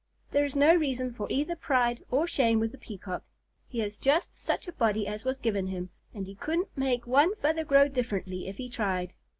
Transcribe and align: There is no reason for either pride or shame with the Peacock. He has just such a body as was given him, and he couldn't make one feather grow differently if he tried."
There 0.31 0.43
is 0.43 0.55
no 0.55 0.75
reason 0.75 1.13
for 1.13 1.27
either 1.31 1.55
pride 1.55 2.03
or 2.09 2.25
shame 2.25 2.59
with 2.59 2.71
the 2.71 2.79
Peacock. 2.79 3.23
He 3.67 3.81
has 3.81 3.99
just 3.99 4.35
such 4.35 4.67
a 4.67 4.71
body 4.71 5.05
as 5.05 5.25
was 5.25 5.37
given 5.37 5.67
him, 5.67 5.91
and 6.11 6.25
he 6.25 6.33
couldn't 6.33 6.75
make 6.75 7.05
one 7.05 7.35
feather 7.35 7.63
grow 7.63 7.87
differently 7.87 8.47
if 8.47 8.57
he 8.57 8.67
tried." 8.67 9.13